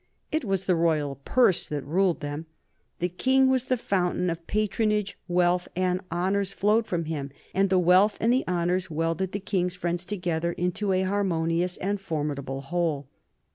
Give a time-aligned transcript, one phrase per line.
[0.31, 2.47] It was the royal purse that ruled them.
[2.97, 7.77] The King was the fountain of patronage; wealth and honors flowed from him; and the
[7.77, 13.09] wealth and the honors welded the King's friends together into a harmonious and formidable whole.